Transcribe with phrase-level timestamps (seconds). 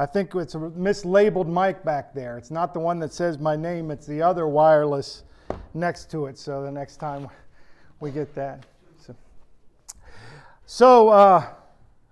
[0.00, 2.38] I think it's a mislabeled mic back there.
[2.38, 5.24] It's not the one that says my name, it's the other wireless
[5.74, 6.38] next to it.
[6.38, 7.28] So the next time
[8.00, 8.64] we get that.
[9.04, 9.16] So,
[10.66, 11.46] so uh,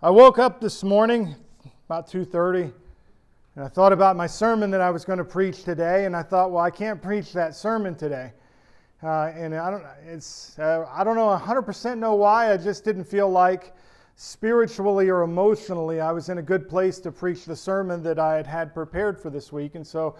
[0.03, 1.37] I woke up this morning
[1.89, 2.73] about 2:30
[3.55, 6.25] and I thought about my sermon that I was going to preach today and I
[6.25, 8.33] thought, well, I can't preach that sermon today.
[9.01, 12.53] Uh, and I don't, it's, uh, I don't know 100% know why.
[12.53, 13.73] I just didn't feel like
[14.17, 18.37] spiritually or emotionally, I was in a good place to preach the sermon that I
[18.37, 19.75] had had prepared for this week.
[19.75, 20.17] And so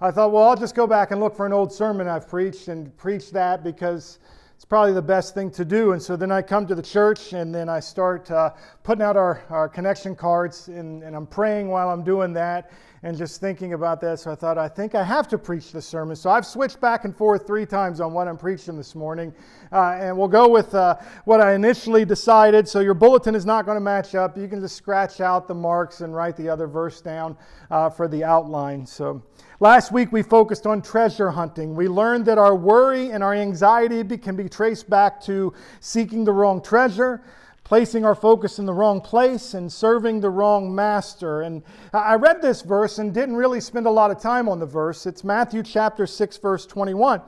[0.00, 2.68] I thought, well, I'll just go back and look for an old sermon I've preached
[2.68, 4.20] and preach that because
[4.54, 5.92] it's probably the best thing to do.
[5.92, 8.52] And so then I come to the church and then I start uh,
[8.84, 12.70] putting out our, our connection cards and, and I'm praying while I'm doing that
[13.02, 14.20] and just thinking about that.
[14.20, 16.14] So I thought, I think I have to preach the sermon.
[16.14, 19.32] So I've switched back and forth three times on what I'm preaching this morning.
[19.72, 22.68] Uh, and we'll go with uh, what I initially decided.
[22.68, 24.36] So your bulletin is not going to match up.
[24.36, 27.38] You can just scratch out the marks and write the other verse down
[27.70, 28.84] uh, for the outline.
[28.84, 29.22] So
[29.60, 31.74] last week we focused on treasure hunting.
[31.74, 36.32] We learned that our worry and our anxiety can be traced back to seeking the
[36.32, 37.22] wrong treasure
[37.70, 41.42] placing our focus in the wrong place and serving the wrong master.
[41.42, 44.66] And I read this verse and didn't really spend a lot of time on the
[44.66, 45.06] verse.
[45.06, 47.22] It's Matthew chapter 6 verse 21.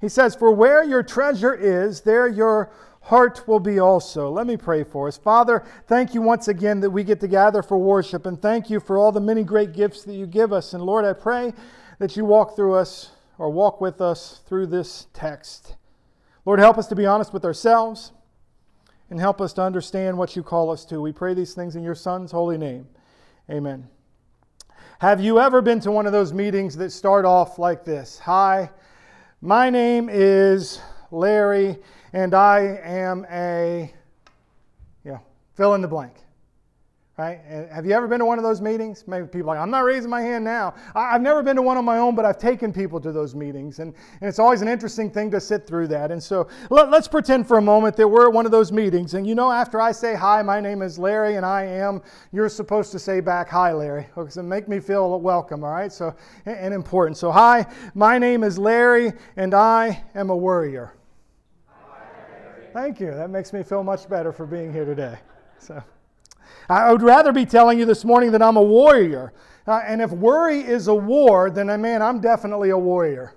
[0.00, 4.56] He says, "For where your treasure is, there your heart will be also." Let me
[4.56, 5.16] pray for us.
[5.16, 8.78] Father, thank you once again that we get to gather for worship and thank you
[8.78, 10.74] for all the many great gifts that you give us.
[10.74, 11.52] And Lord, I pray
[11.98, 15.74] that you walk through us or walk with us through this text.
[16.46, 18.12] Lord, help us to be honest with ourselves
[19.10, 21.00] and help us to understand what you call us to.
[21.00, 22.86] We pray these things in your Son's holy name.
[23.50, 23.88] Amen.
[24.98, 28.18] Have you ever been to one of those meetings that start off like this?
[28.18, 28.70] Hi,
[29.40, 31.78] my name is Larry,
[32.12, 33.92] and I am a,
[35.04, 35.18] yeah,
[35.54, 36.14] fill in the blank.
[37.18, 37.40] Right?
[37.72, 39.02] Have you ever been to one of those meetings?
[39.08, 40.76] Maybe people like, I'm not raising my hand now.
[40.94, 43.34] I, have never been to one on my own, but I've taken people to those
[43.34, 43.80] meetings.
[43.80, 46.12] And, and it's always an interesting thing to sit through that.
[46.12, 49.14] And so let, let's pretend for a moment that we're at one of those meetings.
[49.14, 52.48] And you know, after I say, Hi, my name is Larry, and I am, you're
[52.48, 54.06] supposed to say back, Hi, Larry.
[54.16, 55.92] Oh, okay, so make me feel welcome, all right?
[55.92, 56.14] So,
[56.46, 57.16] and important.
[57.16, 60.94] So, hi, my name is Larry, and I am a worrier.
[62.72, 63.10] Thank you.
[63.10, 65.18] That makes me feel much better for being here today.
[65.58, 65.82] So.
[66.68, 69.32] I would rather be telling you this morning that I'm a warrior.
[69.66, 73.34] Uh, and if worry is a war, then, uh, man, I'm definitely a warrior.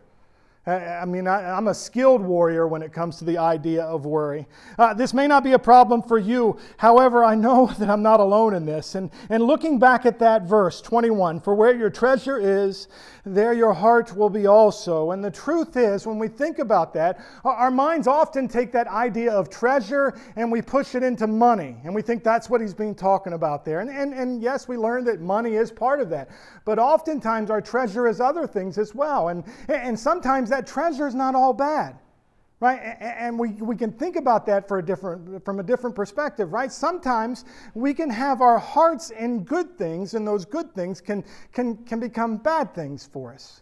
[0.67, 4.45] I mean, I, am a skilled warrior when it comes to the idea of worry.
[4.77, 6.59] Uh, this may not be a problem for you.
[6.77, 8.93] However, I know that I'm not alone in this.
[8.93, 12.89] And, and looking back at that verse, 21, for where your treasure is,
[13.25, 15.11] there your heart will be also.
[15.11, 19.31] And the truth is, when we think about that, our minds often take that idea
[19.31, 21.77] of treasure and we push it into money.
[21.83, 23.79] And we think that's what he's being talking about there.
[23.79, 26.29] And, and, and yes, we learned that money is part of that.
[26.65, 29.29] But oftentimes our treasure is other things as well.
[29.29, 31.97] And, and sometimes that treasure is not all bad
[32.61, 32.95] right?
[33.01, 36.71] And we, we can think about that for a different from a different perspective right?
[36.71, 41.75] Sometimes we can have our hearts in good things and those good things can can
[41.83, 43.61] can become bad things for us.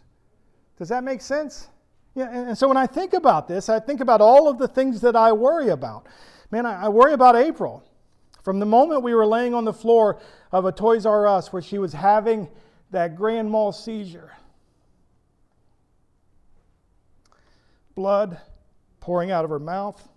[0.78, 1.68] Does that make sense?
[2.14, 4.68] Yeah and, and so when i think about this i think about all of the
[4.68, 6.06] things that i worry about.
[6.50, 7.82] Man I, I worry about april.
[8.42, 10.20] From the moment we were laying on the floor
[10.52, 12.48] of a toys r us where she was having
[12.90, 14.32] that grand mal seizure
[17.94, 18.40] blood
[19.00, 20.08] pouring out of her mouth,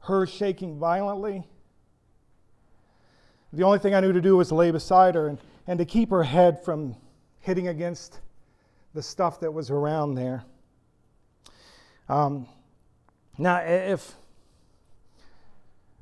[0.00, 1.46] her shaking violently.
[3.52, 6.10] The only thing I knew to do was lay beside her and, and to keep
[6.10, 6.96] her head from
[7.40, 8.20] hitting against
[8.94, 10.44] the stuff that was around there.
[12.08, 12.46] Um,
[13.38, 14.14] now, if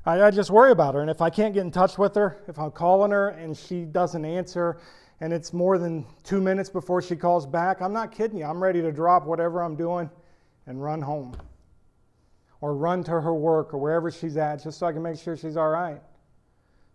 [0.05, 2.37] I, I, just worry about her, and if I can't get in touch with her,
[2.47, 4.77] if I'm calling her and she doesn't answer,
[5.21, 8.45] and it's more than two minutes before she calls back, I'm not kidding you.
[8.45, 10.09] I'm ready to drop whatever I'm doing
[10.67, 11.35] and run home
[12.61, 15.37] or run to her work or wherever she's at just so I can make sure
[15.37, 16.01] she's all right.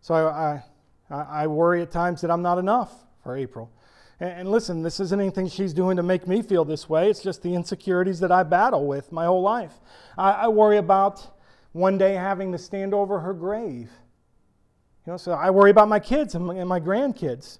[0.00, 0.62] So I,
[1.10, 2.92] I, I worry at times that I'm not enough
[3.22, 3.70] for April.
[4.18, 7.08] And, and listen, this isn't anything she's doing to make me feel this way.
[7.08, 9.72] It's just the insecurities that I battle with my whole life.
[10.18, 11.38] I, I worry about
[11.72, 13.90] one day having to stand over her grave.
[15.06, 17.58] You know, so I worry about my kids and my, and my grandkids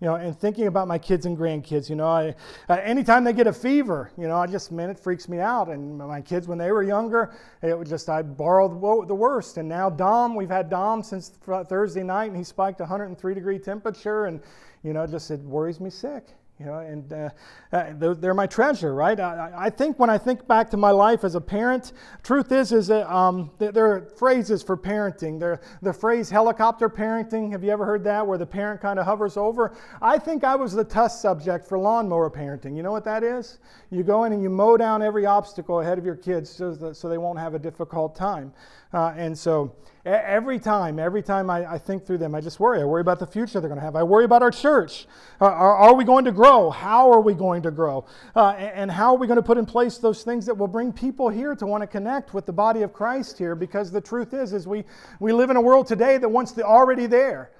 [0.00, 2.34] you know, and thinking about my kids and grandkids, you know, I,
[2.70, 5.68] uh, anytime they get a fever, you know, I just, man, it freaks me out.
[5.68, 9.58] And my kids, when they were younger, it was just, I borrowed the worst.
[9.58, 14.24] And now Dom, we've had Dom since Thursday night, and he spiked 103 degree temperature,
[14.24, 14.40] and,
[14.82, 16.28] you know, just, it worries me sick.
[16.60, 17.30] You know, and uh,
[17.72, 19.18] uh, they're my treasure, right?
[19.18, 22.70] I, I, think when I think back to my life as a parent, truth is,
[22.70, 25.40] is that um, there are phrases for parenting.
[25.40, 27.50] There, the phrase helicopter parenting.
[27.52, 29.74] Have you ever heard that, where the parent kind of hovers over?
[30.02, 32.76] I think I was the test subject for lawnmower parenting.
[32.76, 33.58] You know what that is?
[33.90, 36.94] You go in and you mow down every obstacle ahead of your kids so, that,
[36.94, 38.52] so they won't have a difficult time.
[38.92, 42.80] Uh, and so every time, every time I, I, think through them, I just worry.
[42.80, 43.94] I worry about the future they're going to have.
[43.94, 45.06] I worry about our church.
[45.40, 46.70] Uh, are, are, we going to grow?
[46.70, 48.06] How are we going to grow?
[48.34, 50.68] Uh, and, and, how are we going to put in place those things that will
[50.68, 53.54] bring people here to want to connect with the body of Christ here?
[53.54, 54.84] Because the truth is, is we,
[55.20, 57.50] we live in a world today that wants the already there.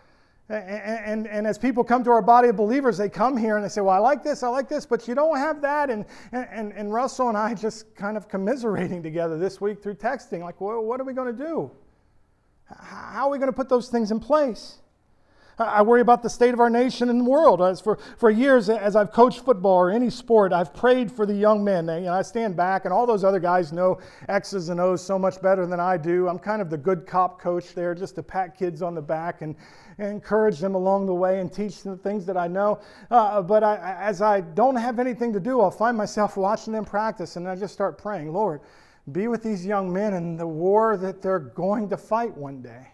[0.50, 3.64] And, and, and, as people come to our body of believers, they come here and
[3.64, 5.90] they say, Well, I like this, I like this, but you don't have that.
[5.90, 10.40] And, and, and Russell and I just kind of commiserating together this week through texting,
[10.40, 11.70] like, well, what are we going to do?
[12.64, 14.78] How are we going to put those things in place?
[15.60, 17.60] I worry about the state of our nation and the world.
[17.60, 21.34] As for, for years, as I've coached football or any sport, I've prayed for the
[21.34, 21.86] young men.
[21.86, 23.98] You know, I stand back, and all those other guys know
[24.28, 26.28] X's and O's so much better than I do.
[26.28, 29.42] I'm kind of the good cop coach there, just to pat kids on the back
[29.42, 29.54] and,
[29.98, 32.80] and encourage them along the way and teach them the things that I know.
[33.10, 36.86] Uh, but I, as I don't have anything to do, I'll find myself watching them
[36.86, 38.62] practice, and I just start praying, Lord,
[39.12, 42.89] be with these young men in the war that they're going to fight one day.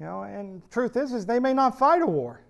[0.00, 2.40] You know, and truth is, is they may not fight a war.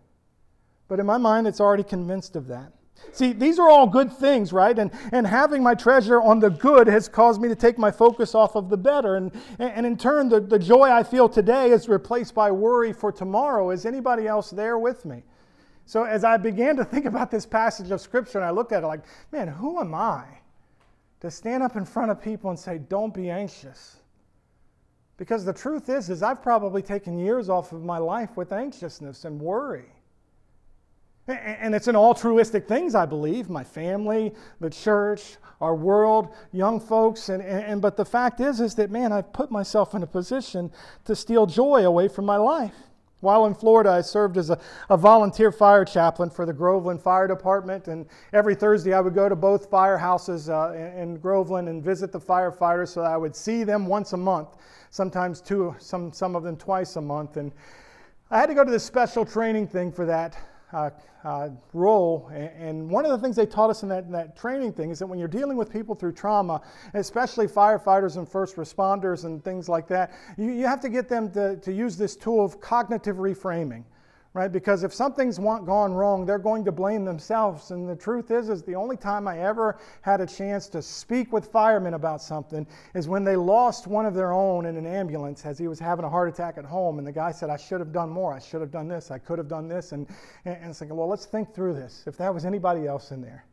[0.87, 2.73] But in my mind, it's already convinced of that.
[3.13, 4.79] See, these are all good things, right?
[4.79, 8.35] And, and having my treasure on the good has caused me to take my focus
[8.35, 9.17] off of the better.
[9.17, 13.11] And, and in turn, the, the joy I feel today is replaced by worry for
[13.11, 13.71] tomorrow.
[13.71, 15.25] Is anybody else there with me?
[15.87, 18.85] So as I began to think about this passage of Scripture, and I looked at
[18.85, 19.01] it like,
[19.33, 20.25] man, who am I
[21.21, 23.97] to stand up in front of people and say, don't be anxious?
[25.21, 29.27] Because the truth is, is I've probably taken years off of my life with anxiousness
[29.27, 29.85] and worry.
[31.29, 37.29] And it's in altruistic things, I believe my family, the church, our world, young folks.
[37.29, 40.73] And, and, but the fact is, is that, man, I've put myself in a position
[41.05, 42.73] to steal joy away from my life.
[43.21, 44.59] While in Florida, I served as a,
[44.89, 47.89] a volunteer fire chaplain for the Groveland Fire Department.
[47.89, 52.13] And every Thursday, I would go to both firehouses uh, in, in Groveland and visit
[52.13, 54.57] the firefighters so I would see them once a month
[54.91, 57.37] sometimes two, some, some of them twice a month.
[57.37, 57.53] And
[58.31, 60.37] I had to go to this special training thing for that
[60.73, 60.91] uh,
[61.25, 62.31] uh, role.
[62.33, 64.99] And one of the things they taught us in that, in that training thing is
[65.01, 66.63] that when you're dealing with people through trauma,
[66.95, 71.31] especially firefighters and first responders and things like that, you, you have to get them
[71.33, 73.85] to, to use this tool of cognitive reframing
[74.33, 74.53] right?
[74.53, 77.73] Because if something's gone wrong, they're going to blame themselves.
[77.73, 81.33] And the truth is, is the only time I ever had a chance to speak
[81.33, 85.45] with firemen about something is when they lost one of their own in an ambulance
[85.45, 86.99] as he was having a heart attack at home.
[86.99, 88.33] And the guy said, I should have done more.
[88.33, 89.11] I should have done this.
[89.11, 89.91] I could have done this.
[89.91, 90.07] And,
[90.45, 92.05] and, it's like, well, let's think through this.
[92.07, 93.45] If that was anybody else in there,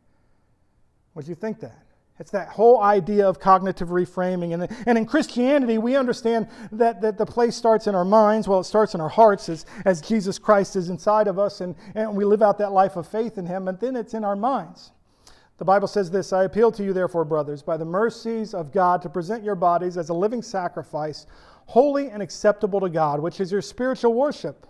[1.14, 1.87] would you think that?
[2.20, 4.52] It's that whole idea of cognitive reframing.
[4.54, 8.48] And, and in Christianity, we understand that, that the place starts in our minds.
[8.48, 11.76] Well, it starts in our hearts as, as Jesus Christ is inside of us and,
[11.94, 14.36] and we live out that life of faith in Him, and then it's in our
[14.36, 14.90] minds.
[15.58, 19.02] The Bible says this I appeal to you, therefore, brothers, by the mercies of God,
[19.02, 21.26] to present your bodies as a living sacrifice,
[21.66, 24.66] holy and acceptable to God, which is your spiritual worship.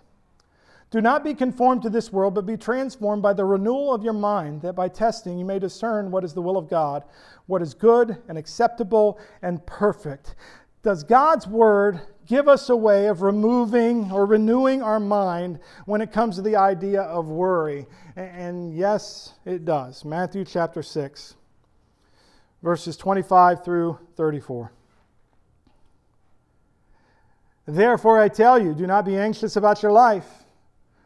[0.91, 4.13] Do not be conformed to this world, but be transformed by the renewal of your
[4.13, 7.03] mind, that by testing you may discern what is the will of God,
[7.45, 10.35] what is good and acceptable and perfect.
[10.81, 16.11] Does God's word give us a way of removing or renewing our mind when it
[16.11, 17.85] comes to the idea of worry?
[18.15, 20.03] And yes, it does.
[20.03, 21.35] Matthew chapter 6,
[22.63, 24.71] verses 25 through 34.
[27.67, 30.38] Therefore, I tell you, do not be anxious about your life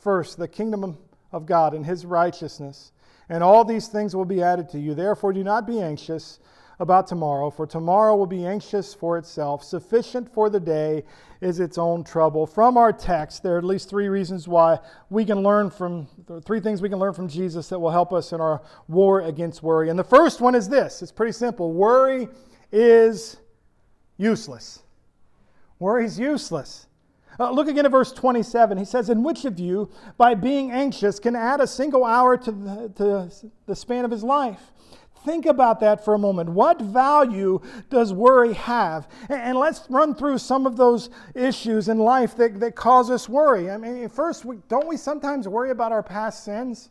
[0.00, 0.96] first the kingdom
[1.32, 2.92] of God and his righteousness,
[3.28, 4.94] and all these things will be added to you.
[4.94, 6.38] Therefore, do not be anxious
[6.80, 9.64] about tomorrow, for tomorrow will be anxious for itself.
[9.64, 11.02] Sufficient for the day
[11.40, 12.46] is its own trouble.
[12.46, 14.78] From our text, there are at least three reasons why
[15.10, 16.06] we can learn from,
[16.44, 19.62] three things we can learn from Jesus that will help us in our war against
[19.62, 19.90] worry.
[19.90, 22.28] And the first one is this it's pretty simple worry
[22.70, 23.38] is
[24.16, 24.82] useless.
[25.80, 26.87] Worry is useless.
[27.38, 28.78] Uh, look again at verse 27.
[28.78, 32.50] He says, And which of you, by being anxious, can add a single hour to
[32.50, 34.72] the, to the span of his life?
[35.24, 36.50] Think about that for a moment.
[36.50, 39.08] What value does worry have?
[39.28, 43.70] And let's run through some of those issues in life that, that cause us worry.
[43.70, 46.90] I mean, first, don't we sometimes worry about our past sins?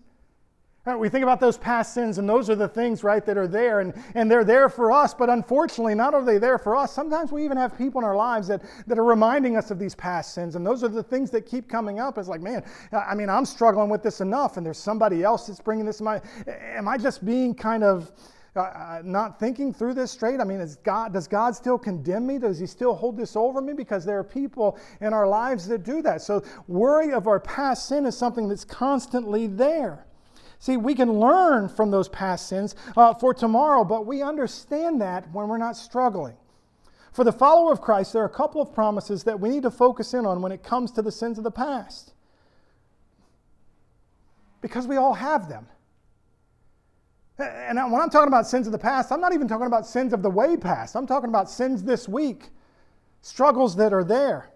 [0.96, 3.82] We think about those past sins, and those are the things, right, that are there,
[3.82, 5.14] and, and they're there for us.
[5.14, 8.16] But unfortunately, not are they there for us, sometimes we even have people in our
[8.16, 11.30] lives that, that are reminding us of these past sins, and those are the things
[11.32, 12.18] that keep coming up.
[12.18, 12.64] It's like, man,
[12.94, 16.00] I mean, I'm struggling with this enough, and there's somebody else that's bringing this.
[16.00, 18.12] My, am I just being kind of
[18.56, 20.40] uh, uh, not thinking through this straight?
[20.40, 22.40] I mean, God, does God still condemn me?
[22.40, 23.74] Does He still hold this over me?
[23.74, 26.22] Because there are people in our lives that do that.
[26.22, 30.08] So, worry of our past sin is something that's constantly there.
[30.60, 35.32] See, we can learn from those past sins uh, for tomorrow, but we understand that
[35.32, 36.36] when we're not struggling.
[37.14, 39.72] For the follower of Christ, there are a couple of promises that we need to
[39.72, 42.14] focus in on when it comes to the sins of the past.
[44.62, 45.68] Because we all have them.
[47.40, 50.12] And when I'm talking about sins of the past, I'm not even talking about sins
[50.12, 50.96] of the way past.
[50.96, 52.50] I'm talking about sins this week,
[53.22, 54.50] struggles that are there.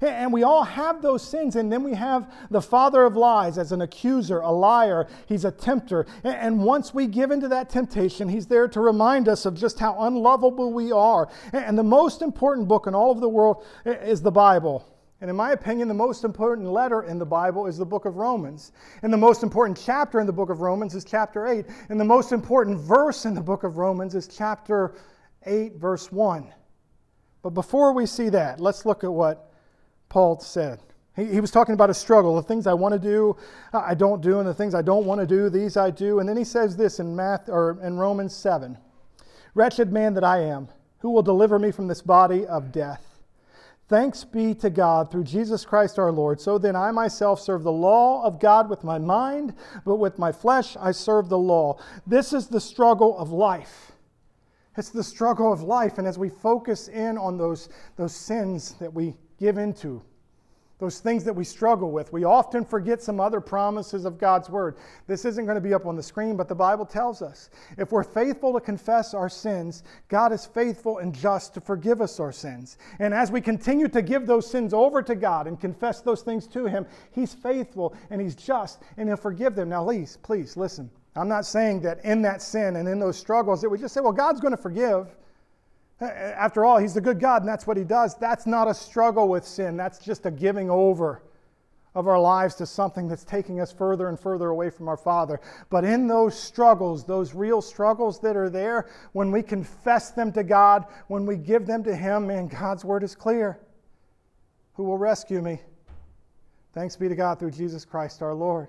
[0.00, 1.56] And we all have those sins.
[1.56, 5.06] And then we have the father of lies as an accuser, a liar.
[5.26, 6.06] He's a tempter.
[6.22, 9.96] And once we give into that temptation, he's there to remind us of just how
[10.00, 11.28] unlovable we are.
[11.52, 14.86] And the most important book in all of the world is the Bible.
[15.20, 18.16] And in my opinion, the most important letter in the Bible is the book of
[18.16, 18.72] Romans.
[19.02, 21.64] And the most important chapter in the book of Romans is chapter 8.
[21.88, 24.96] And the most important verse in the book of Romans is chapter
[25.46, 26.52] 8, verse 1.
[27.42, 29.53] But before we see that, let's look at what
[30.14, 30.78] Paul said.
[31.16, 32.36] He, he was talking about a struggle.
[32.36, 33.36] The things I want to do,
[33.72, 36.20] uh, I don't do, and the things I don't want to do, these I do.
[36.20, 38.78] And then he says this in, Math, or in Romans 7
[39.54, 40.68] Wretched man that I am,
[41.00, 43.18] who will deliver me from this body of death?
[43.88, 46.40] Thanks be to God through Jesus Christ our Lord.
[46.40, 49.52] So then I myself serve the law of God with my mind,
[49.84, 51.80] but with my flesh I serve the law.
[52.06, 53.90] This is the struggle of life.
[54.76, 55.98] It's the struggle of life.
[55.98, 60.02] And as we focus in on those, those sins that we give into,
[60.78, 62.12] those things that we struggle with.
[62.12, 64.76] We often forget some other promises of God's Word.
[65.06, 67.48] This isn't going to be up on the screen, but the Bible tells us
[67.78, 72.18] if we're faithful to confess our sins, God is faithful and just to forgive us
[72.18, 72.76] our sins.
[72.98, 76.46] And as we continue to give those sins over to God and confess those things
[76.48, 79.68] to Him, He's faithful and He's just and He'll forgive them.
[79.68, 80.90] Now, please, please listen.
[81.16, 84.00] I'm not saying that in that sin and in those struggles that we just say,
[84.00, 85.14] well, God's going to forgive.
[86.00, 88.16] Uh, after all, He's the good God, and that's what He does.
[88.16, 89.76] That's not a struggle with sin.
[89.76, 91.22] That's just a giving over
[91.94, 95.40] of our lives to something that's taking us further and further away from our Father.
[95.70, 100.42] But in those struggles, those real struggles that are there, when we confess them to
[100.42, 103.60] God, when we give them to Him, man, God's word is clear.
[104.74, 105.60] Who will rescue me?
[106.72, 108.68] Thanks be to God through Jesus Christ our Lord.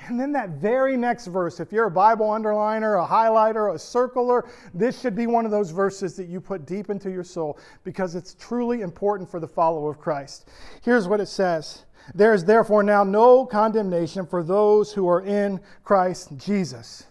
[0.00, 4.46] And then that very next verse, if you're a Bible underliner, a highlighter, a circler,
[4.74, 8.14] this should be one of those verses that you put deep into your soul because
[8.14, 10.48] it's truly important for the follower of Christ.
[10.82, 11.84] Here's what it says
[12.14, 17.04] There is therefore now no condemnation for those who are in Christ Jesus.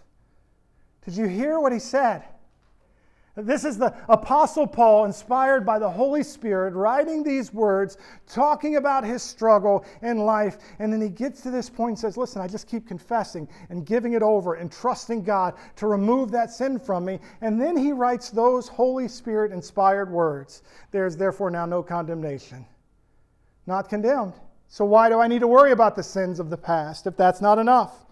[1.04, 2.24] Did you hear what he said?
[3.38, 9.04] This is the Apostle Paul, inspired by the Holy Spirit, writing these words, talking about
[9.04, 10.56] his struggle in life.
[10.78, 13.84] And then he gets to this point and says, Listen, I just keep confessing and
[13.84, 17.20] giving it over and trusting God to remove that sin from me.
[17.42, 22.64] And then he writes those Holy Spirit inspired words There is therefore now no condemnation.
[23.66, 24.32] Not condemned.
[24.68, 27.42] So why do I need to worry about the sins of the past if that's
[27.42, 28.05] not enough?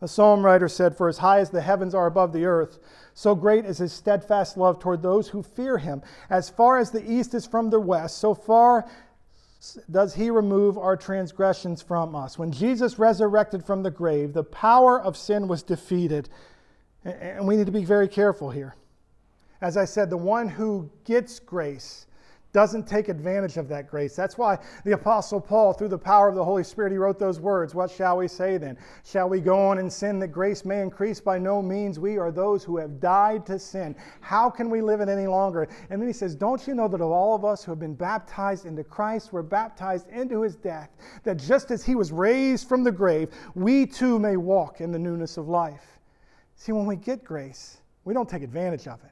[0.00, 2.78] The psalm writer said, For as high as the heavens are above the earth,
[3.14, 6.02] so great is his steadfast love toward those who fear him.
[6.28, 8.86] As far as the east is from the west, so far
[9.90, 12.38] does he remove our transgressions from us.
[12.38, 16.28] When Jesus resurrected from the grave, the power of sin was defeated.
[17.04, 18.76] And we need to be very careful here.
[19.62, 22.05] As I said, the one who gets grace
[22.56, 24.16] doesn't take advantage of that grace.
[24.16, 27.38] That's why the Apostle Paul, through the power of the Holy Spirit, he wrote those
[27.38, 27.74] words.
[27.74, 28.78] What shall we say then?
[29.04, 31.20] Shall we go on in sin that grace may increase?
[31.20, 31.98] By no means.
[31.98, 33.94] We are those who have died to sin.
[34.22, 35.68] How can we live it any longer?
[35.90, 37.94] And then he says, Don't you know that of all of us who have been
[37.94, 40.88] baptized into Christ, we're baptized into his death,
[41.24, 44.98] that just as he was raised from the grave, we too may walk in the
[44.98, 46.00] newness of life?
[46.54, 49.10] See, when we get grace, We don't take advantage of it.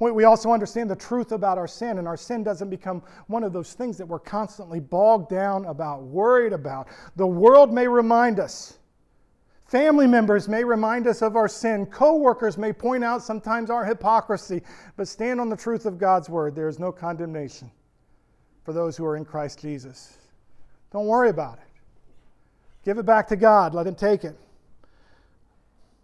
[0.00, 3.52] We also understand the truth about our sin, and our sin doesn't become one of
[3.52, 6.86] those things that we're constantly bogged down about, worried about.
[7.16, 8.78] The world may remind us.
[9.66, 11.84] Family members may remind us of our sin.
[11.84, 14.62] Co-workers may point out sometimes our hypocrisy,
[14.96, 16.54] but stand on the truth of God's word.
[16.54, 17.70] There is no condemnation
[18.64, 20.16] for those who are in Christ Jesus.
[20.92, 21.80] Don't worry about it.
[22.84, 23.74] Give it back to God.
[23.74, 24.38] Let Him take it.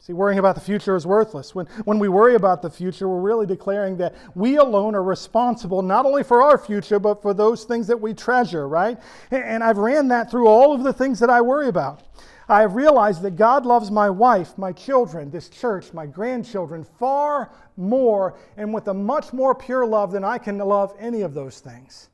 [0.04, 1.54] See, worrying about the future is worthless.
[1.54, 5.80] When, when we worry about the future, we're really declaring that we alone are responsible
[5.80, 8.98] not only for our future, but for those things that we treasure, right?
[9.30, 12.02] And I've ran that through all of the things that I worry about.
[12.50, 17.50] I have realized that God loves my wife, my children, this church, my grandchildren far
[17.78, 21.60] more and with a much more pure love than I can love any of those
[21.60, 22.10] things.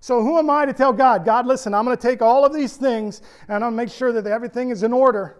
[0.00, 2.52] So, who am I to tell God, God, listen, I'm going to take all of
[2.52, 5.36] these things and I'm going to make sure that everything is in order.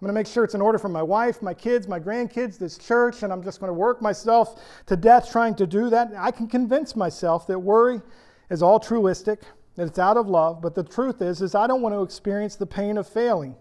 [0.00, 2.56] I'm going to make sure it's in order for my wife, my kids, my grandkids,
[2.56, 6.12] this church, and I'm just going to work myself to death trying to do that.
[6.16, 8.00] I can convince myself that worry
[8.48, 9.42] is altruistic,
[9.76, 12.56] that it's out of love, but the truth is is I don't want to experience
[12.56, 13.54] the pain of failing.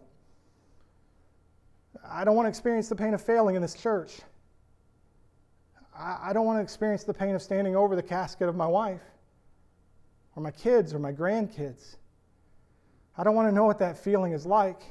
[2.09, 4.21] I don't want to experience the pain of failing in this church.
[5.93, 9.01] I don't want to experience the pain of standing over the casket of my wife
[10.37, 11.97] or my kids or my grandkids.
[13.17, 14.81] I don't want to know what that feeling is like.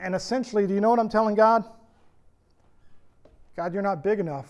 [0.00, 1.64] And essentially, do you know what I'm telling God?
[3.56, 4.46] God, you're not big enough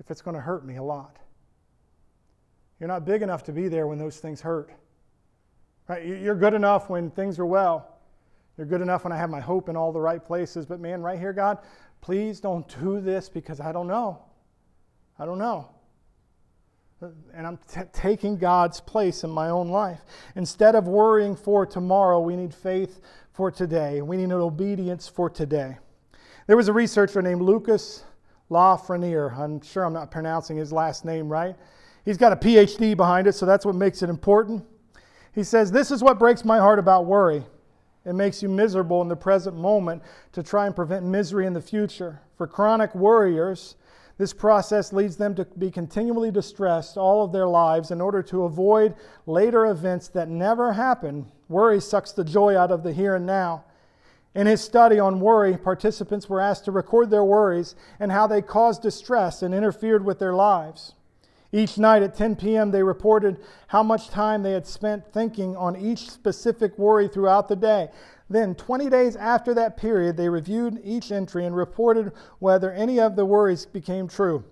[0.00, 1.16] if it's going to hurt me a lot.
[2.80, 4.70] You're not big enough to be there when those things hurt.
[5.86, 6.04] Right?
[6.04, 7.98] You're good enough when things are well.
[8.56, 10.66] You're good enough when I have my hope in all the right places.
[10.66, 11.58] But man, right here, God,
[12.00, 14.22] please don't do this because I don't know.
[15.18, 15.68] I don't know.
[17.34, 20.00] And I'm t- taking God's place in my own life.
[20.36, 23.00] Instead of worrying for tomorrow, we need faith
[23.40, 24.02] for today.
[24.02, 25.78] We need an obedience for today.
[26.46, 28.04] There was a researcher named Lucas
[28.50, 29.34] Lafreniere.
[29.34, 31.56] I'm sure I'm not pronouncing his last name right.
[32.04, 34.62] He's got a PhD behind it, so that's what makes it important.
[35.34, 37.42] He says, This is what breaks my heart about worry.
[38.04, 41.62] It makes you miserable in the present moment to try and prevent misery in the
[41.62, 42.20] future.
[42.36, 43.76] For chronic worriers,
[44.18, 48.44] this process leads them to be continually distressed all of their lives in order to
[48.44, 51.32] avoid later events that never happen.
[51.50, 53.64] Worry sucks the joy out of the here and now.
[54.36, 58.40] In his study on worry, participants were asked to record their worries and how they
[58.40, 60.94] caused distress and interfered with their lives.
[61.50, 65.74] Each night at 10 p.m., they reported how much time they had spent thinking on
[65.74, 67.88] each specific worry throughout the day.
[68.28, 73.16] Then, 20 days after that period, they reviewed each entry and reported whether any of
[73.16, 74.44] the worries became true.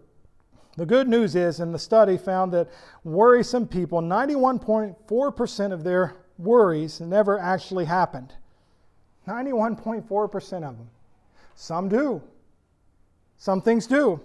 [0.76, 2.68] The good news is, in the study found that
[3.04, 8.33] worrisome people, 91.4% of their worries never actually happened.
[9.27, 10.90] 91.4% of them.
[11.55, 12.22] Some do.
[13.37, 14.20] Some things do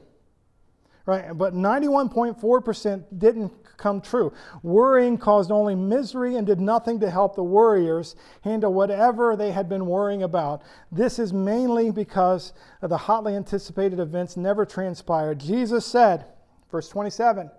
[1.06, 1.38] right?
[1.38, 4.32] But 91.4% didn't come true.
[4.62, 9.68] Worrying caused only misery and did nothing to help the worriers handle whatever they had
[9.68, 10.62] been worrying about.
[10.92, 15.40] This is mainly because the hotly anticipated events never transpired.
[15.40, 16.26] Jesus said,
[16.72, 17.52] verse 27,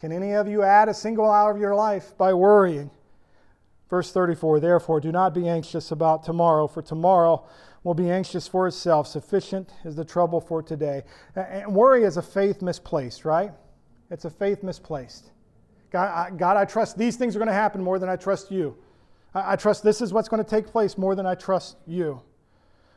[0.00, 2.90] Can any of you add a single hour of your life by worrying?
[3.94, 7.44] Verse 34, Therefore, do not be anxious about tomorrow, for tomorrow
[7.84, 9.06] will be anxious for itself.
[9.06, 11.04] Sufficient is the trouble for today.
[11.36, 13.52] And worry is a faith misplaced, right?
[14.10, 15.30] It's a faith misplaced.
[15.92, 18.50] God, I, God, I trust these things are going to happen more than I trust
[18.50, 18.76] you.
[19.32, 22.20] I, I trust this is what's going to take place more than I trust you.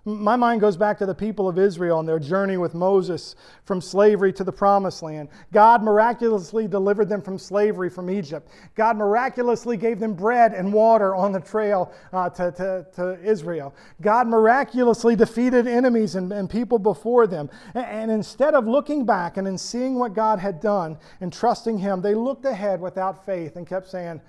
[0.07, 3.81] My mind goes back to the people of Israel and their journey with Moses from
[3.81, 5.27] slavery to the promised land.
[5.51, 8.47] God miraculously delivered them from slavery from Egypt.
[8.73, 13.75] God miraculously gave them bread and water on the trail uh, to, to, to, Israel.
[13.99, 17.49] God miraculously defeated enemies and, and people before them.
[17.73, 21.79] And, and instead of looking back and in seeing what God had done and trusting
[21.79, 24.21] Him, they looked ahead without faith and kept saying,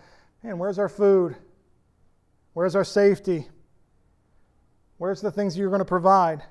[0.43, 1.37] Man, where's our food?
[2.53, 3.47] Where's our safety?
[4.99, 6.43] Where's the things you're going to provide?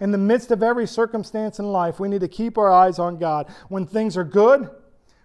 [0.00, 3.18] In the midst of every circumstance in life, we need to keep our eyes on
[3.18, 3.48] God.
[3.68, 4.70] When things are good,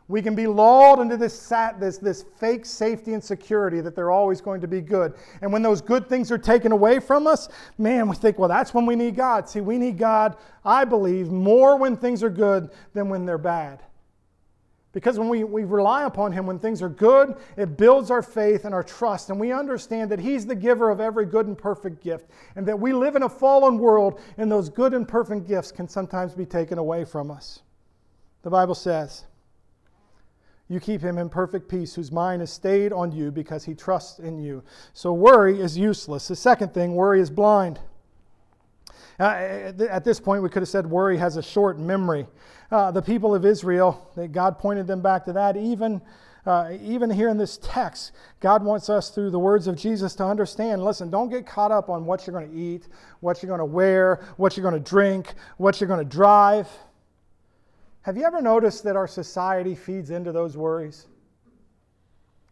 [0.08, 4.12] we can be lulled into this, sat, this, this fake safety and security that they're
[4.12, 5.14] always going to be good.
[5.42, 8.74] And when those good things are taken away from us, man, we think, well, that's
[8.74, 9.48] when we need God.
[9.48, 13.82] See, we need God, I believe, more when things are good than when they're bad.
[14.94, 18.64] Because when we, we rely upon Him when things are good, it builds our faith
[18.64, 19.32] and our trust.
[19.32, 22.30] And we understand that He's the giver of every good and perfect gift.
[22.56, 25.88] And that we live in a fallen world, and those good and perfect gifts can
[25.88, 27.64] sometimes be taken away from us.
[28.44, 29.24] The Bible says,
[30.70, 34.20] You keep him in perfect peace, whose mind is stayed on you because he trusts
[34.20, 34.64] in you.
[34.94, 36.28] So worry is useless.
[36.28, 37.80] The second thing, worry is blind.
[39.20, 42.26] Uh, at this point, we could have said worry has a short memory.
[42.72, 45.56] Uh, the people of Israel, God pointed them back to that.
[45.56, 46.02] Even,
[46.46, 50.26] uh, even here in this text, God wants us, through the words of Jesus, to
[50.26, 52.88] understand listen, don't get caught up on what you're going to eat,
[53.20, 56.68] what you're going to wear, what you're going to drink, what you're going to drive.
[58.02, 61.08] Have you ever noticed that our society feeds into those worries?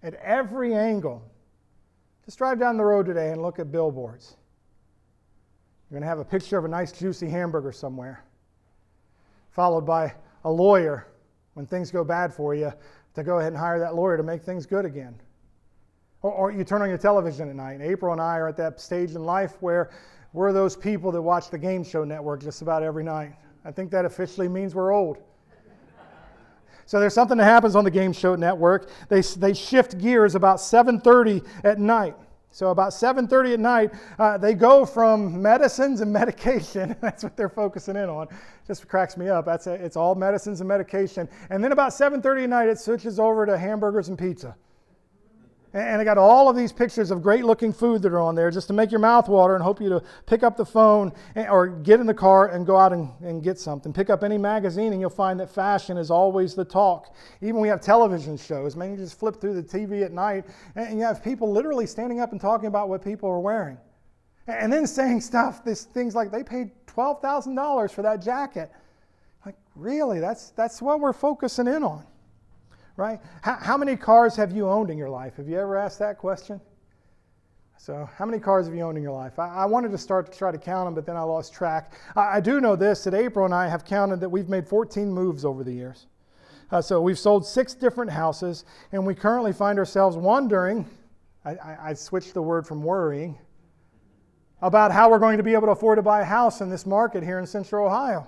[0.04, 1.24] At every angle.
[2.26, 4.36] Just drive down the road today and look at billboards.
[5.91, 8.23] You're going to have a picture of a nice, juicy hamburger somewhere,
[9.49, 10.13] followed by
[10.45, 11.06] a lawyer
[11.54, 12.71] when things go bad for you
[13.13, 15.13] to go ahead and hire that lawyer to make things good again.
[16.21, 17.73] Or, or you turn on your television at night.
[17.73, 19.89] and April and I are at that stage in life where
[20.32, 23.34] we're those people that watch the game show network just about every night.
[23.65, 25.17] I think that officially means we're old.
[26.86, 28.89] So there's something that happens on the Game Show Network.
[29.08, 32.15] They, they shift gears about 7:30 at night.
[32.51, 36.95] So about 7:30 at night, uh, they go from medicines and medication.
[37.01, 38.27] That's what they're focusing in on.
[38.67, 39.45] Just cracks me up.
[39.45, 41.29] That's a, it's all medicines and medication.
[41.49, 44.55] And then about 7:30 at night, it switches over to hamburgers and pizza.
[45.73, 48.51] And I got all of these pictures of great looking food that are on there
[48.51, 51.67] just to make your mouth water and hope you to pick up the phone or
[51.67, 53.93] get in the car and go out and, and get something.
[53.93, 57.15] Pick up any magazine and you'll find that fashion is always the talk.
[57.41, 58.75] Even we have television shows.
[58.75, 60.43] Man, you just flip through the TV at night
[60.75, 63.77] and you have people literally standing up and talking about what people are wearing.
[64.47, 68.69] And then saying stuff, this, things like they paid $12,000 for that jacket.
[69.45, 70.19] Like, really?
[70.19, 72.05] That's, that's what we're focusing in on
[73.01, 73.19] right?
[73.41, 75.37] How, how, many cars have you owned in your life?
[75.37, 76.61] Have you ever asked that question?
[77.79, 79.39] So, how many cars have you owned in your life?
[79.39, 81.93] I, I wanted to start to try to count them, but then I lost track.
[82.15, 85.11] I, I, do know this that April and I have counted that we've made 14
[85.11, 86.05] moves over the years.
[86.69, 90.87] Uh, so, we've sold six different houses, and we currently find ourselves wondering.
[91.43, 93.35] I, I switched the word from worrying
[94.61, 96.85] about how we're going to be able to afford to buy a house in this
[96.85, 98.27] market here in Central Ohio.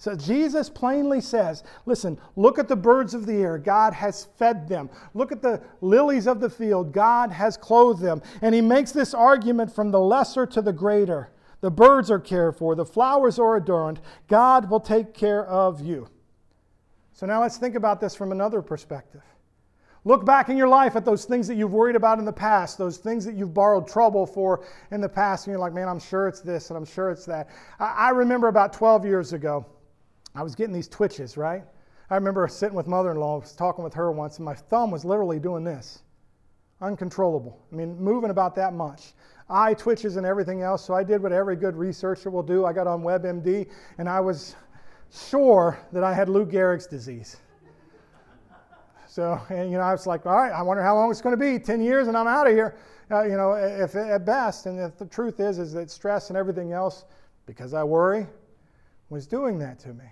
[0.00, 3.58] So Jesus plainly says, listen, look at the birds of the air.
[3.58, 4.88] God has fed them.
[5.12, 6.94] Look at the lilies of the field.
[6.94, 8.22] God has clothed them.
[8.40, 11.32] And he makes this argument from the lesser to the greater.
[11.60, 14.00] The birds are cared for, the flowers are adorned.
[14.26, 16.08] God will take care of you.
[17.12, 19.20] So now let's think about this from another perspective.
[20.06, 22.78] Look back in your life at those things that you've worried about in the past,
[22.78, 26.00] those things that you've borrowed trouble for in the past, and you're like, man, I'm
[26.00, 27.50] sure it's this and I'm sure it's that.
[27.78, 29.66] I, remember about 12 years ago,
[30.34, 31.64] I was getting these twitches, right?
[32.10, 34.90] I remember sitting with mother in law, was talking with her once, and my thumb
[34.90, 36.02] was literally doing this
[36.80, 37.60] uncontrollable.
[37.70, 39.12] I mean, moving about that much.
[39.48, 40.84] Eye twitches and everything else.
[40.84, 42.64] So I did what every good researcher will do.
[42.64, 44.56] I got on WebMD, and I was
[45.12, 47.36] sure that I had Lou Gehrig's disease.
[49.06, 51.36] So, and, you know, I was like, all right, I wonder how long it's going
[51.36, 52.76] to be 10 years and I'm out of here,
[53.10, 54.66] uh, you know, if at best.
[54.66, 57.04] And if the truth is, is that stress and everything else,
[57.44, 58.28] because I worry,
[59.08, 60.04] was doing that to me.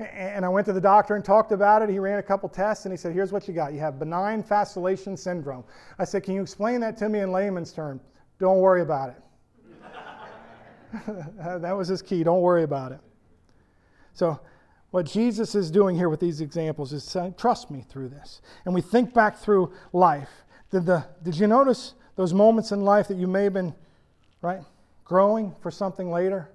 [0.00, 1.90] And I went to the doctor and talked about it.
[1.90, 3.74] He ran a couple tests and he said, Here's what you got.
[3.74, 5.64] You have benign fasciculation syndrome.
[5.98, 8.02] I said, Can you explain that to me in layman's terms?
[8.38, 9.16] Don't worry about it.
[11.62, 12.24] that was his key.
[12.24, 13.00] Don't worry about it.
[14.14, 14.40] So,
[14.90, 18.40] what Jesus is doing here with these examples is saying, Trust me through this.
[18.64, 20.30] And we think back through life.
[20.70, 23.74] Did, the, did you notice those moments in life that you may have been,
[24.40, 24.62] right,
[25.04, 26.50] growing for something later?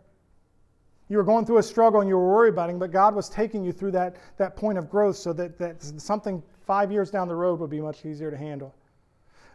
[1.08, 3.30] You were going through a struggle and you were worried about it, but God was
[3.30, 7.28] taking you through that, that point of growth so that, that something five years down
[7.28, 8.74] the road would be much easier to handle.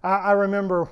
[0.03, 0.89] I, I remember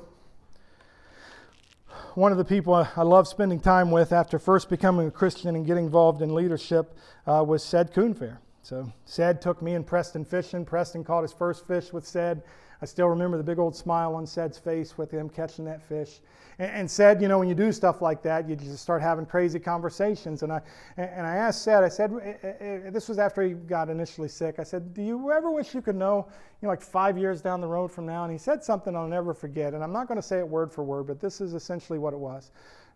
[2.14, 5.64] one of the people I love spending time with after first becoming a Christian and
[5.64, 8.38] getting involved in leadership uh, was Ced Coonfair.
[8.68, 10.62] So Ced took me and Preston fishing.
[10.62, 12.42] Preston caught his first fish with Ced.
[12.82, 16.20] I still remember the big old smile on Ced's face with him catching that fish.
[16.58, 19.24] And, and Ced, you know, when you do stuff like that, you just start having
[19.24, 20.42] crazy conversations.
[20.42, 20.60] And I,
[20.98, 24.28] and I asked Ced, I said, eh, eh, eh, this was after he got initially
[24.28, 24.56] sick.
[24.58, 26.26] I said, do you ever wish you could know,
[26.60, 28.24] you know, like five years down the road from now?
[28.24, 29.72] And he said something I'll never forget.
[29.72, 32.12] And I'm not going to say it word for word, but this is essentially what
[32.12, 32.50] it was.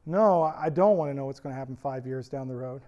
[0.04, 2.82] No, I don't want to know what's going to happen five years down the road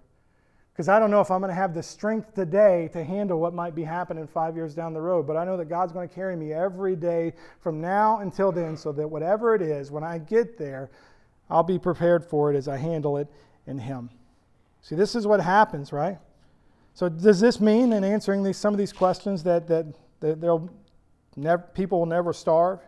[0.74, 3.54] because I don't know if I'm going to have the strength today to handle what
[3.54, 5.24] might be happening five years down the road.
[5.24, 8.76] But I know that God's going to carry me every day from now until then,
[8.76, 10.90] so that whatever it is, when I get there,
[11.48, 13.28] I'll be prepared for it as I handle it
[13.68, 14.10] in Him.
[14.82, 16.18] See, this is what happens, right?
[16.92, 19.86] So, does this mean, in answering these, some of these questions, that, that,
[20.18, 20.68] that they'll
[21.36, 22.80] never, people will never starve?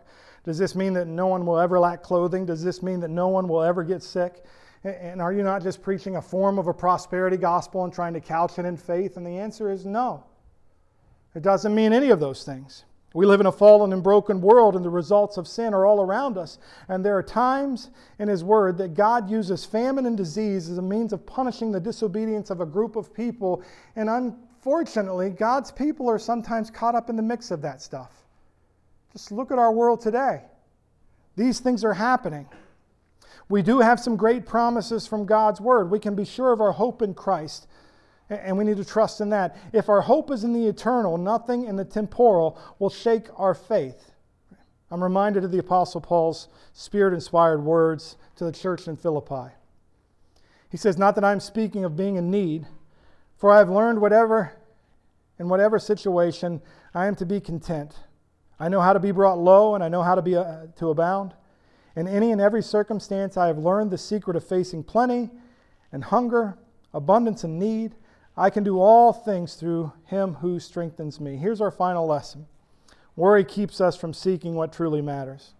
[0.43, 2.45] Does this mean that no one will ever lack clothing?
[2.45, 4.43] Does this mean that no one will ever get sick?
[4.83, 8.21] And are you not just preaching a form of a prosperity gospel and trying to
[8.21, 9.17] couch it in faith?
[9.17, 10.23] And the answer is no.
[11.35, 12.85] It doesn't mean any of those things.
[13.13, 16.01] We live in a fallen and broken world, and the results of sin are all
[16.01, 16.59] around us.
[16.87, 20.81] And there are times in His Word that God uses famine and disease as a
[20.81, 23.63] means of punishing the disobedience of a group of people.
[23.95, 28.11] And unfortunately, God's people are sometimes caught up in the mix of that stuff.
[29.13, 30.43] Just look at our world today.
[31.35, 32.47] These things are happening.
[33.49, 35.89] We do have some great promises from God's Word.
[35.89, 37.67] We can be sure of our hope in Christ.
[38.29, 39.57] And we need to trust in that.
[39.71, 44.11] If our hope is in the eternal, nothing in the temporal will shake our faith.
[44.91, 49.53] I'm reminded of the Apostle Paul's spirit inspired words to the church in Philippi.
[50.69, 52.67] He says, Not that I'm speaking of being in need,
[53.37, 54.53] for I have learned whatever,
[55.39, 56.61] in whatever situation,
[56.93, 57.95] I am to be content.
[58.59, 60.89] I know how to be brought low, and I know how to be uh, to
[60.89, 61.33] abound.
[61.97, 65.31] In any and every circumstance, I have learned the secret of facing plenty
[65.91, 66.55] and hunger,
[66.93, 67.95] abundance and need.
[68.37, 71.37] I can do all things through him who strengthens me.
[71.37, 72.45] Here's our final lesson
[73.15, 75.55] worry keeps us from seeking what truly matters.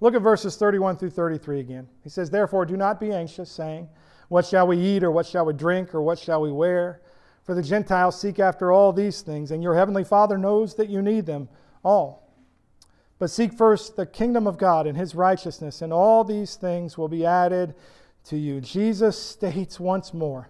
[0.00, 1.88] Look at verses 31 through 33 again.
[2.02, 3.88] He says, Therefore, do not be anxious, saying,
[4.26, 7.00] What shall we eat, or what shall we drink, or what shall we wear?
[7.44, 11.00] For the Gentiles seek after all these things, and your heavenly Father knows that you
[11.00, 11.48] need them
[11.84, 12.29] all.
[13.20, 17.06] But seek first the kingdom of God and his righteousness, and all these things will
[17.06, 17.74] be added
[18.24, 18.62] to you.
[18.62, 20.48] Jesus states once more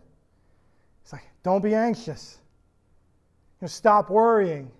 [1.02, 2.38] It's like, don't be anxious.
[3.60, 4.70] You know, stop worrying.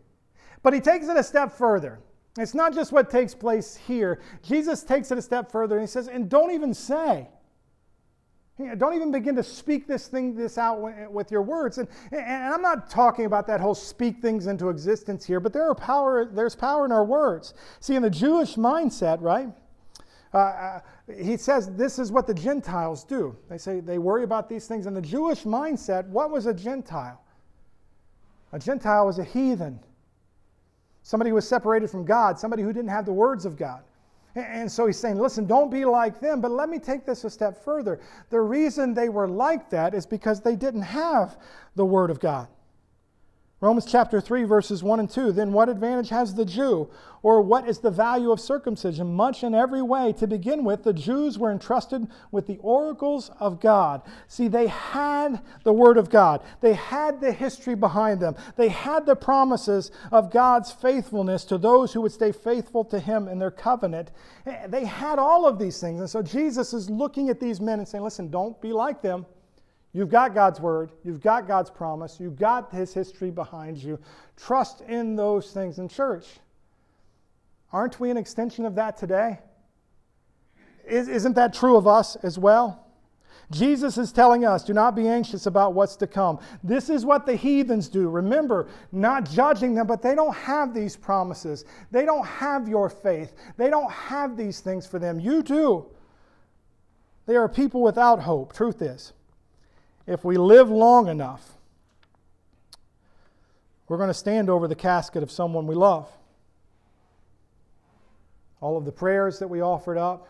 [0.63, 1.99] But he takes it a step further.
[2.39, 4.21] It's not just what takes place here.
[4.41, 7.29] Jesus takes it a step further and he says, and don't even say.
[8.79, 10.81] Don't even begin to speak this thing this out
[11.13, 11.79] with your words.
[11.79, 15.69] And, and I'm not talking about that whole speak things into existence here, but there
[15.69, 17.55] are power, there's power in our words.
[17.81, 19.49] See, in the Jewish mindset, right?
[20.33, 20.81] Uh, uh,
[21.19, 23.37] he says this is what the Gentiles do.
[23.49, 24.87] They say they worry about these things.
[24.87, 27.21] In the Jewish mindset, what was a Gentile?
[28.53, 29.81] A Gentile was a heathen,
[31.03, 33.83] somebody who was separated from God, somebody who didn't have the words of God.
[34.35, 37.31] And so he's saying, listen, don't be like them, but let me take this a
[37.31, 38.01] step further.
[38.31, 41.37] The reason they were like that is because they didn't have
[41.75, 42.49] the Word of God.
[43.63, 45.33] Romans chapter 3, verses 1 and 2.
[45.33, 46.89] Then what advantage has the Jew?
[47.23, 49.13] Or what is the value of circumcision?
[49.13, 50.15] Much in every way.
[50.15, 54.01] To begin with, the Jews were entrusted with the oracles of God.
[54.29, 59.05] See, they had the Word of God, they had the history behind them, they had
[59.05, 63.51] the promises of God's faithfulness to those who would stay faithful to Him in their
[63.51, 64.11] covenant.
[64.47, 66.01] Eh, they had all of these things.
[66.01, 69.27] And so Jesus is looking at these men and saying, listen, don't be like them.
[69.93, 73.99] You've got God's word, you've got God's promise, you've got his history behind you.
[74.37, 76.27] Trust in those things in church.
[77.73, 79.41] Aren't we an extension of that today?
[80.87, 82.87] Isn't that true of us as well?
[83.51, 86.39] Jesus is telling us, do not be anxious about what's to come.
[86.63, 88.09] This is what the heathens do.
[88.09, 91.65] Remember, not judging them, but they don't have these promises.
[91.91, 93.35] They don't have your faith.
[93.57, 95.19] They don't have these things for them.
[95.19, 95.87] You do.
[97.27, 98.53] They are people without hope.
[98.53, 99.13] Truth is
[100.07, 101.53] if we live long enough,
[103.89, 106.09] we're going to stand over the casket of someone we love.
[108.61, 110.29] All of the prayers that we offered up,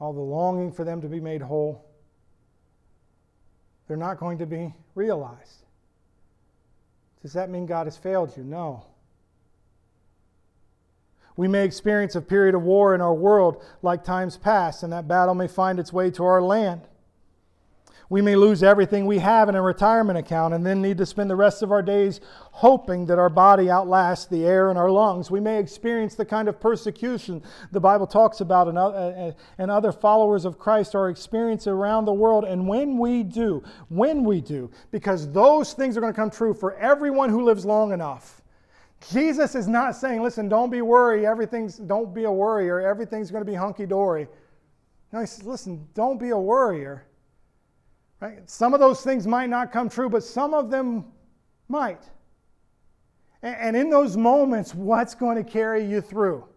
[0.00, 1.84] all the longing for them to be made whole,
[3.86, 5.64] they're not going to be realized.
[7.22, 8.42] Does that mean God has failed you?
[8.42, 8.84] No.
[11.36, 15.08] We may experience a period of war in our world like times past, and that
[15.08, 16.82] battle may find its way to our land.
[18.10, 21.30] We may lose everything we have in a retirement account and then need to spend
[21.30, 22.20] the rest of our days
[22.52, 25.30] hoping that our body outlasts the air in our lungs.
[25.30, 30.44] We may experience the kind of persecution the Bible talks about and, uh, other followers
[30.44, 32.44] of Christ are experiencing around the world.
[32.44, 36.54] And when we do, when we do, because those things are going to come true
[36.54, 38.42] for everyone who lives long enough.
[39.10, 43.44] Jesus is not saying, listen, don't be worried, everything's, don't be a worrier, everything's going
[43.44, 44.28] to be hunky dory.
[45.12, 47.06] No, he says, listen, don't be a worrier
[48.20, 48.48] Right?
[48.48, 51.04] Some of those things might not come true, but some of them
[51.68, 52.02] might.
[53.42, 56.48] And in those moments, what's going to carry you through?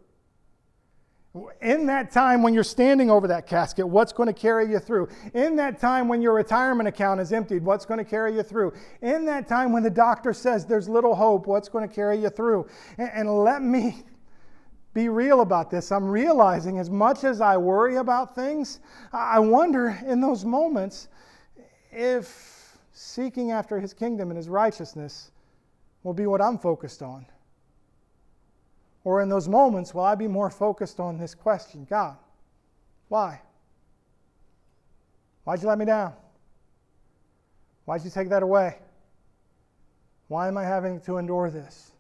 [1.61, 5.09] In that time when you're standing over that casket, what's going to carry you through?
[5.33, 8.73] In that time when your retirement account is emptied, what's going to carry you through?
[9.01, 12.29] In that time when the doctor says there's little hope, what's going to carry you
[12.29, 12.67] through?
[12.97, 14.03] And, let me
[14.93, 15.91] be real about this.
[15.91, 18.79] I'm realizing as much as I worry about things,
[19.13, 21.09] I wonder in those moments
[21.91, 25.31] if seeking after his kingdom and his righteousness
[26.03, 27.25] will be what I'm focused on?
[29.03, 32.17] Or in those moments, will I be more focused on this question God,
[33.07, 33.41] why?
[35.43, 36.13] Why'd you let me down?
[37.85, 38.79] Why'd you take that away?
[40.27, 41.91] Why am I having to endure this?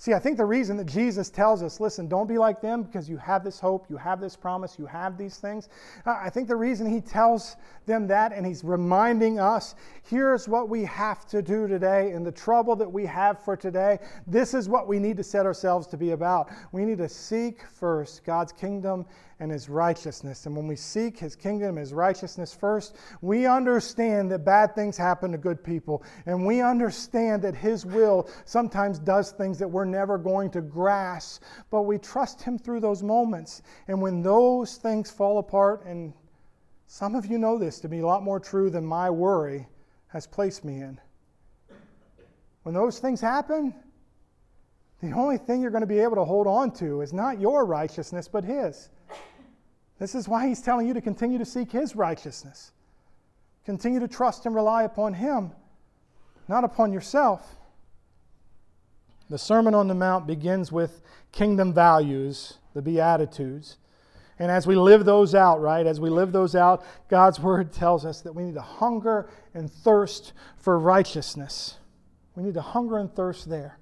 [0.00, 3.06] See, I think the reason that Jesus tells us, listen, don't be like them because
[3.06, 5.68] you have this hope, you have this promise, you have these things.
[6.06, 10.84] I think the reason he tells them that and he's reminding us, here's what we
[10.84, 13.98] have to do today and the trouble that we have for today.
[14.26, 16.48] This is what we need to set ourselves to be about.
[16.72, 19.04] We need to seek first God's kingdom
[19.40, 20.44] and his righteousness.
[20.46, 25.32] And when we seek his kingdom, his righteousness first, we understand that bad things happen
[25.32, 26.04] to good people.
[26.26, 31.42] And we understand that his will sometimes does things that we're never going to grasp,
[31.70, 33.62] but we trust him through those moments.
[33.88, 36.12] And when those things fall apart, and
[36.86, 39.66] some of you know this to be a lot more true than my worry
[40.08, 41.00] has placed me in.
[42.62, 43.74] When those things happen,
[45.00, 47.64] the only thing you're going to be able to hold on to is not your
[47.64, 48.90] righteousness, but His.
[50.00, 52.72] This is why he's telling you to continue to seek his righteousness.
[53.66, 55.52] Continue to trust and rely upon him,
[56.48, 57.54] not upon yourself.
[59.28, 63.76] The Sermon on the Mount begins with kingdom values, the Beatitudes.
[64.38, 68.06] And as we live those out, right, as we live those out, God's word tells
[68.06, 71.76] us that we need to hunger and thirst for righteousness.
[72.34, 73.78] We need to hunger and thirst there.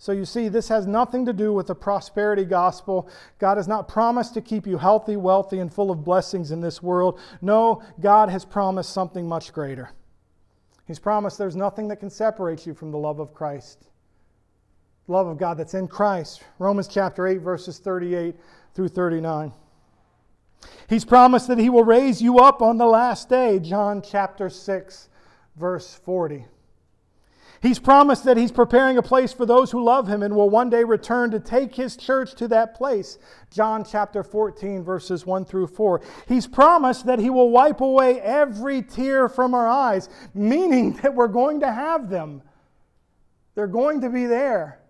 [0.00, 3.10] So you see, this has nothing to do with the prosperity gospel.
[3.40, 6.80] God has not promised to keep you healthy, wealthy, and full of blessings in this
[6.80, 7.18] world.
[7.42, 9.90] No, God has promised something much greater.
[10.86, 13.88] He's promised there's nothing that can separate you from the love of Christ.
[15.08, 16.44] love of God that's in Christ.
[16.60, 18.36] Romans chapter 8, verses 38
[18.74, 19.52] through 39.
[20.88, 23.58] He's promised that He will raise you up on the last day.
[23.58, 25.08] John chapter 6,
[25.56, 26.46] verse 40.
[27.60, 30.70] He's promised that he's preparing a place for those who love him and will one
[30.70, 33.18] day return to take his church to that place.
[33.50, 36.00] John chapter 14, verses 1 through 4.
[36.28, 41.28] He's promised that he will wipe away every tear from our eyes, meaning that we're
[41.28, 42.42] going to have them.
[43.54, 44.80] They're going to be there.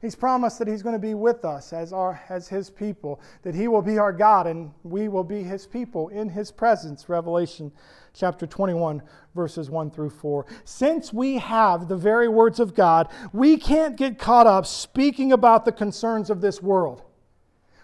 [0.00, 3.54] He's promised that he's going to be with us as, our, as his people, that
[3.54, 7.10] he will be our God and we will be his people in his presence.
[7.10, 7.70] Revelation
[8.14, 9.02] chapter 21,
[9.34, 10.46] verses 1 through 4.
[10.64, 15.66] Since we have the very words of God, we can't get caught up speaking about
[15.66, 17.02] the concerns of this world.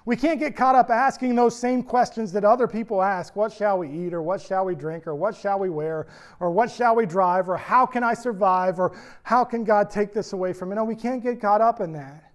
[0.07, 3.79] We can't get caught up asking those same questions that other people ask what shall
[3.79, 6.07] we eat, or what shall we drink, or what shall we wear,
[6.38, 10.12] or what shall we drive, or how can I survive, or how can God take
[10.12, 10.77] this away from me?
[10.77, 12.33] No, we can't get caught up in that.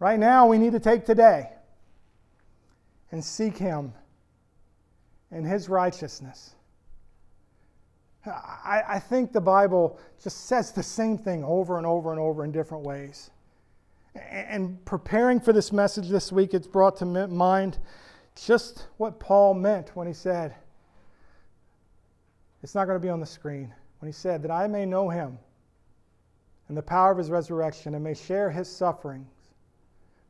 [0.00, 1.48] Right now, we need to take today
[3.10, 3.94] and seek Him
[5.30, 6.56] and His righteousness.
[8.26, 12.44] I, I think the Bible just says the same thing over and over and over
[12.44, 13.30] in different ways.
[14.30, 17.78] And preparing for this message this week, it's brought to mind
[18.34, 20.54] just what Paul meant when he said,
[22.62, 25.08] it's not going to be on the screen, when he said, that I may know
[25.08, 25.38] him
[26.68, 29.26] and the power of his resurrection and may share his suffering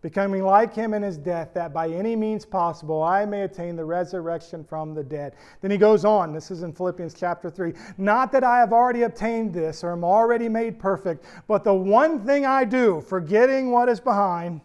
[0.02, 3.84] becoming like him in his death, that by any means possible I may attain the
[3.84, 5.34] resurrection from the dead.
[5.60, 9.02] Then he goes on, this is in Philippians chapter 3 Not that I have already
[9.02, 13.88] obtained this or am already made perfect, but the one thing I do, forgetting what
[13.88, 14.60] is behind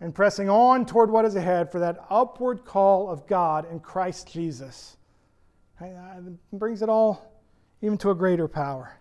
[0.00, 4.32] and pressing on toward what is ahead for that upward call of God in Christ
[4.32, 4.96] Jesus.
[5.80, 7.30] Uh, it brings it all
[7.82, 8.96] even to a greater power.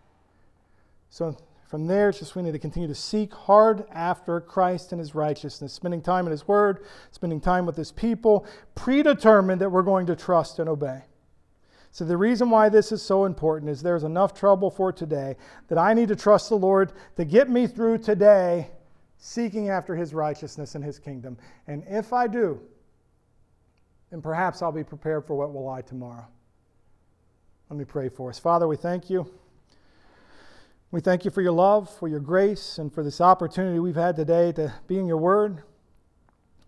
[1.09, 1.37] So
[1.69, 5.13] from there, it's just we need to continue to seek hard after Christ and his
[5.13, 10.07] righteousness, spending time in his word, spending time with his people, predetermined that we're going
[10.07, 11.03] to trust and obey.
[11.91, 15.35] So, the reason why this is so important is there's enough trouble for today
[15.67, 18.71] that I need to trust the Lord to get me through today,
[19.19, 21.37] seeking after his righteousness and his kingdom.
[21.67, 22.59] And if I do,
[24.09, 26.25] then perhaps I'll be prepared for what will lie tomorrow.
[27.69, 28.39] Let me pray for us.
[28.39, 29.31] Father, we thank you.
[30.91, 34.15] We thank you for your love, for your grace, and for this opportunity we've had
[34.15, 35.61] today to be in your word.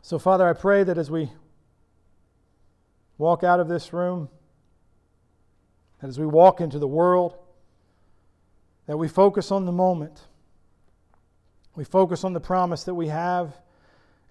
[0.04, 1.32] So, Father, I pray that as we
[3.18, 4.30] walk out of this room,
[6.00, 7.36] that as we walk into the world,
[8.86, 10.28] that we focus on the moment.
[11.76, 13.58] We focus on the promise that we have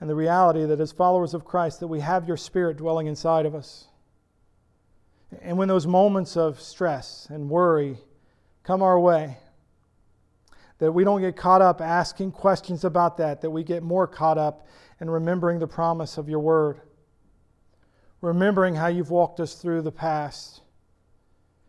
[0.00, 3.44] and the reality that as followers of Christ that we have your spirit dwelling inside
[3.44, 3.88] of us.
[5.42, 7.98] And when those moments of stress and worry
[8.62, 9.38] come our way,
[10.80, 14.38] that we don't get caught up asking questions about that, that we get more caught
[14.38, 14.66] up
[14.98, 16.80] in remembering the promise of your word,
[18.22, 20.62] remembering how you've walked us through the past,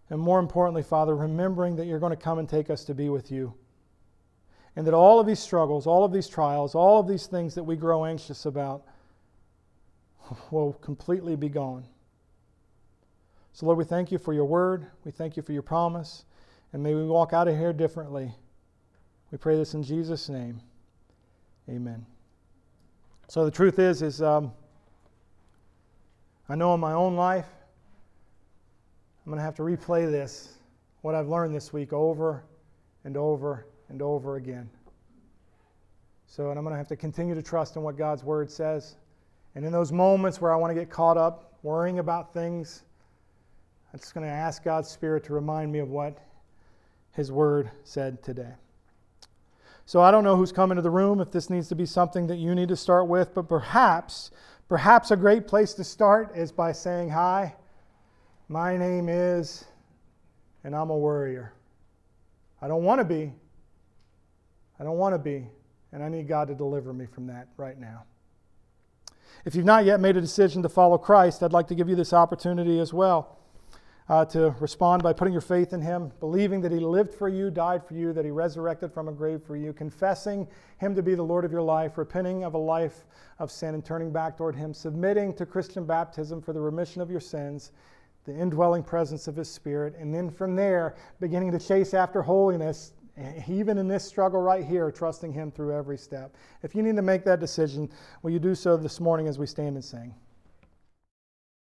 [0.09, 3.09] and more importantly, Father, remembering that you're going to come and take us to be
[3.09, 3.53] with you.
[4.75, 7.63] And that all of these struggles, all of these trials, all of these things that
[7.63, 8.83] we grow anxious about
[10.51, 11.85] will completely be gone.
[13.51, 14.87] So, Lord, we thank you for your word.
[15.03, 16.23] We thank you for your promise.
[16.71, 18.33] And may we walk out of here differently
[19.31, 20.59] We pray this in Jesus' name.
[21.69, 22.05] Amen.
[23.29, 24.51] So the truth is, is um,
[26.49, 27.47] I know in my own life,
[29.25, 30.57] I'm going to have to replay this,
[31.01, 32.43] what I've learned this week, over
[33.05, 34.69] and over and over again.
[36.25, 38.95] So, and I'm going to have to continue to trust in what God's Word says.
[39.55, 42.83] And in those moments where I want to get caught up worrying about things,
[43.93, 46.17] I'm just going to ask God's Spirit to remind me of what
[47.13, 48.53] His Word said today.
[49.91, 52.25] So I don't know who's coming to the room, if this needs to be something
[52.27, 54.31] that you need to start with, but perhaps,
[54.69, 57.53] perhaps a great place to start is by saying, Hi,
[58.47, 59.65] my name is,
[60.63, 61.51] and I'm a worrier.
[62.61, 63.33] I don't want to be.
[64.79, 65.49] I don't want to be.
[65.91, 68.05] And I need God to deliver me from that right now.
[69.43, 71.97] If you've not yet made a decision to follow Christ, I'd like to give you
[71.97, 73.40] this opportunity as well
[74.11, 77.49] uh, to respond by putting your faith in Him, believing that He lived for you,
[77.49, 80.45] died for you, that He resurrected from a grave for you, confessing
[80.79, 83.05] Him to be the Lord of your life, repenting of a life
[83.39, 87.09] of sin and turning back toward Him, submitting to Christian baptism for the remission of
[87.09, 87.71] your sins,
[88.25, 92.91] the indwelling presence of His Spirit, and then from there, beginning to chase after holiness
[93.47, 96.35] even in this struggle right here, trusting Him through every step.
[96.63, 97.89] If you need to make that decision,
[98.23, 100.13] will you do so this morning as we stand and sing?